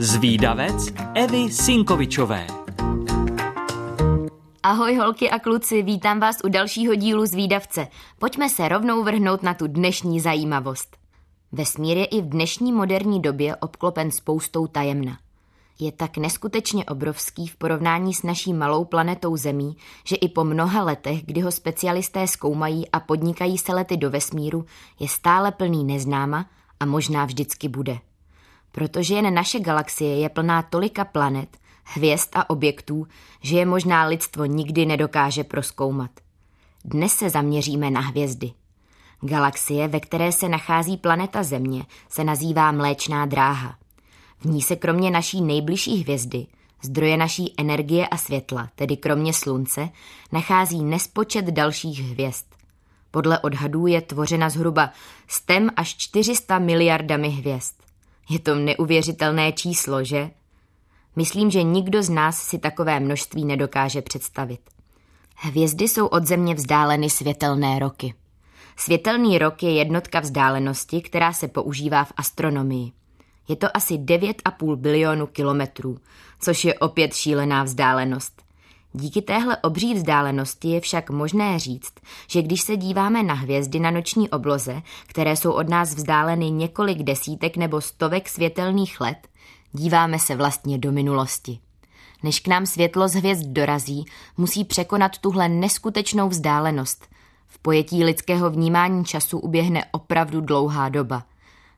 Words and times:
Zvídavec 0.00 0.92
Evy 1.14 1.52
Sinkovičové. 1.52 2.46
Ahoj 4.62 4.96
holky 4.96 5.30
a 5.30 5.38
kluci, 5.38 5.82
vítám 5.82 6.20
vás 6.20 6.36
u 6.44 6.48
dalšího 6.48 6.94
dílu 6.94 7.26
Zvídavce. 7.26 7.88
Pojďme 8.18 8.48
se 8.48 8.68
rovnou 8.68 9.04
vrhnout 9.04 9.42
na 9.42 9.54
tu 9.54 9.66
dnešní 9.66 10.20
zajímavost. 10.20 10.96
Vesmír 11.52 11.96
je 11.96 12.04
i 12.04 12.22
v 12.22 12.28
dnešní 12.28 12.72
moderní 12.72 13.22
době 13.22 13.56
obklopen 13.56 14.10
spoustou 14.10 14.66
tajemna. 14.66 15.18
Je 15.78 15.92
tak 15.92 16.16
neskutečně 16.16 16.84
obrovský 16.84 17.46
v 17.46 17.56
porovnání 17.56 18.14
s 18.14 18.22
naší 18.22 18.52
malou 18.52 18.84
planetou 18.84 19.36
Zemí, 19.36 19.76
že 20.04 20.16
i 20.16 20.28
po 20.28 20.44
mnoha 20.44 20.82
letech, 20.82 21.22
kdy 21.24 21.40
ho 21.40 21.52
specialisté 21.52 22.26
zkoumají 22.26 22.90
a 22.90 23.00
podnikají 23.00 23.58
se 23.58 23.74
lety 23.74 23.96
do 23.96 24.10
vesmíru, 24.10 24.66
je 25.00 25.08
stále 25.08 25.52
plný 25.52 25.84
neznáma 25.84 26.46
a 26.80 26.86
možná 26.86 27.24
vždycky 27.24 27.68
bude 27.68 27.98
protože 28.72 29.14
jen 29.14 29.34
naše 29.34 29.60
galaxie 29.60 30.16
je 30.16 30.28
plná 30.28 30.62
tolika 30.62 31.04
planet, 31.04 31.56
hvězd 31.84 32.28
a 32.34 32.50
objektů, 32.50 33.06
že 33.42 33.58
je 33.58 33.66
možná 33.66 34.04
lidstvo 34.04 34.44
nikdy 34.44 34.86
nedokáže 34.86 35.44
proskoumat. 35.44 36.10
Dnes 36.84 37.12
se 37.12 37.30
zaměříme 37.30 37.90
na 37.90 38.00
hvězdy. 38.00 38.52
Galaxie, 39.20 39.88
ve 39.88 40.00
které 40.00 40.32
se 40.32 40.48
nachází 40.48 40.96
planeta 40.96 41.42
Země, 41.42 41.86
se 42.08 42.24
nazývá 42.24 42.72
Mléčná 42.72 43.26
dráha. 43.26 43.76
V 44.38 44.44
ní 44.44 44.62
se 44.62 44.76
kromě 44.76 45.10
naší 45.10 45.40
nejbližší 45.40 46.02
hvězdy, 46.02 46.46
zdroje 46.82 47.16
naší 47.16 47.54
energie 47.58 48.08
a 48.08 48.16
světla, 48.16 48.68
tedy 48.74 48.96
kromě 48.96 49.32
Slunce, 49.32 49.88
nachází 50.32 50.84
nespočet 50.84 51.44
dalších 51.44 52.00
hvězd. 52.00 52.46
Podle 53.10 53.38
odhadů 53.38 53.86
je 53.86 54.00
tvořena 54.00 54.50
zhruba 54.50 54.90
100 55.28 55.54
až 55.76 55.96
400 55.96 56.58
miliardami 56.58 57.28
hvězd. 57.28 57.74
Je 58.30 58.38
to 58.38 58.54
neuvěřitelné 58.54 59.52
číslo, 59.52 60.04
že? 60.04 60.30
Myslím, 61.16 61.50
že 61.50 61.62
nikdo 61.62 62.02
z 62.02 62.10
nás 62.10 62.42
si 62.42 62.58
takové 62.58 63.00
množství 63.00 63.44
nedokáže 63.44 64.02
představit. 64.02 64.60
Hvězdy 65.36 65.88
jsou 65.88 66.06
od 66.06 66.26
Země 66.26 66.54
vzdáleny 66.54 67.10
světelné 67.10 67.78
roky. 67.78 68.14
Světelný 68.76 69.38
rok 69.38 69.62
je 69.62 69.72
jednotka 69.74 70.20
vzdálenosti, 70.20 71.00
která 71.00 71.32
se 71.32 71.48
používá 71.48 72.04
v 72.04 72.12
astronomii. 72.16 72.92
Je 73.48 73.56
to 73.56 73.76
asi 73.76 73.94
9,5 73.94 74.76
bilionu 74.76 75.26
kilometrů, 75.26 75.98
což 76.40 76.64
je 76.64 76.74
opět 76.74 77.14
šílená 77.14 77.64
vzdálenost. 77.64 78.42
Díky 78.92 79.22
téhle 79.22 79.56
obří 79.56 79.94
vzdálenosti 79.94 80.68
je 80.68 80.80
však 80.80 81.10
možné 81.10 81.58
říct, 81.58 81.92
že 82.28 82.42
když 82.42 82.60
se 82.60 82.76
díváme 82.76 83.22
na 83.22 83.34
hvězdy 83.34 83.80
na 83.80 83.90
noční 83.90 84.30
obloze, 84.30 84.82
které 85.06 85.36
jsou 85.36 85.52
od 85.52 85.68
nás 85.68 85.94
vzdáleny 85.94 86.50
několik 86.50 86.98
desítek 86.98 87.56
nebo 87.56 87.80
stovek 87.80 88.28
světelných 88.28 89.00
let, 89.00 89.28
díváme 89.72 90.18
se 90.18 90.36
vlastně 90.36 90.78
do 90.78 90.92
minulosti. 90.92 91.58
Než 92.22 92.40
k 92.40 92.48
nám 92.48 92.66
světlo 92.66 93.08
z 93.08 93.14
hvězd 93.14 93.46
dorazí, 93.46 94.04
musí 94.36 94.64
překonat 94.64 95.18
tuhle 95.18 95.48
neskutečnou 95.48 96.28
vzdálenost. 96.28 97.06
V 97.46 97.58
pojetí 97.58 98.04
lidského 98.04 98.50
vnímání 98.50 99.04
času 99.04 99.38
uběhne 99.38 99.84
opravdu 99.92 100.40
dlouhá 100.40 100.88
doba. 100.88 101.22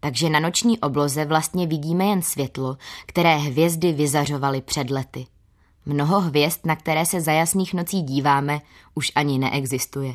Takže 0.00 0.30
na 0.30 0.40
noční 0.40 0.78
obloze 0.78 1.24
vlastně 1.24 1.66
vidíme 1.66 2.04
jen 2.04 2.22
světlo, 2.22 2.76
které 3.06 3.36
hvězdy 3.36 3.92
vyzařovaly 3.92 4.60
před 4.60 4.90
lety. 4.90 5.26
Mnoho 5.86 6.20
hvězd, 6.20 6.60
na 6.64 6.76
které 6.76 7.06
se 7.06 7.20
za 7.20 7.32
jasných 7.32 7.74
nocí 7.74 8.02
díváme, 8.02 8.60
už 8.94 9.12
ani 9.14 9.38
neexistuje. 9.38 10.14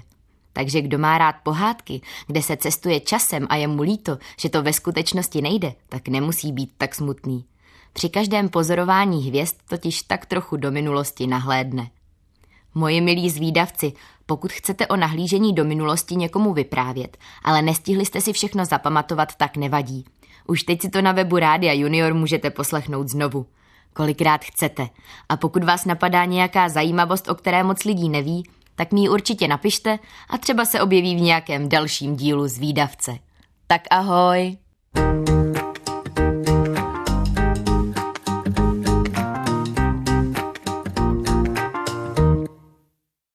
Takže 0.54 0.82
kdo 0.82 0.98
má 0.98 1.18
rád 1.18 1.36
pohádky, 1.44 2.02
kde 2.28 2.42
se 2.42 2.58
cestuje 2.58 3.00
časem 3.00 3.48
a 3.50 3.56
je 3.56 3.68
mu 3.68 3.82
líto, 3.82 4.18
že 4.40 4.50
to 4.50 4.64
ve 4.64 4.74
skutečnosti 4.74 5.42
nejde, 5.42 5.74
tak 5.90 6.08
nemusí 6.08 6.52
být 6.52 6.72
tak 6.78 6.96
smutný. 6.96 7.46
Při 7.94 8.10
každém 8.10 8.50
pozorování 8.50 9.28
hvězd 9.28 9.56
totiž 9.70 10.02
tak 10.02 10.26
trochu 10.26 10.58
do 10.58 10.72
minulosti 10.72 11.28
nahlédne. 11.28 11.90
Moji 12.76 13.02
milí 13.02 13.30
zvídavci, 13.30 13.94
pokud 14.26 14.52
chcete 14.52 14.88
o 14.88 14.96
nahlížení 14.96 15.54
do 15.54 15.66
minulosti 15.66 16.16
někomu 16.16 16.54
vyprávět, 16.54 17.18
ale 17.44 17.62
nestihli 17.62 18.06
jste 18.06 18.22
si 18.22 18.34
všechno 18.34 18.66
zapamatovat, 18.66 19.36
tak 19.36 19.58
nevadí. 19.58 20.06
Už 20.48 20.64
teď 20.64 20.82
si 20.82 20.90
to 20.90 21.02
na 21.02 21.12
webu 21.12 21.40
Rádia 21.40 21.74
Junior 21.74 22.14
můžete 22.14 22.50
poslechnout 22.50 23.10
znovu 23.10 23.46
kolikrát 23.94 24.46
chcete. 24.46 24.88
A 25.30 25.38
pokud 25.38 25.64
vás 25.64 25.86
napadá 25.86 26.26
nějaká 26.26 26.70
zajímavost, 26.70 27.28
o 27.28 27.36
které 27.36 27.64
moc 27.64 27.84
lidí 27.84 28.10
neví, 28.10 28.44
tak 28.76 28.92
mi 28.92 29.02
ji 29.02 29.10
určitě 29.10 29.48
napište 29.48 30.00
a 30.30 30.38
třeba 30.38 30.66
se 30.66 30.82
objeví 30.82 31.16
v 31.16 31.22
nějakém 31.22 31.70
dalším 31.70 32.16
dílu 32.16 32.48
z 32.48 32.58
výdavce. 32.58 33.18
Tak 33.68 33.82
ahoj! 33.92 34.58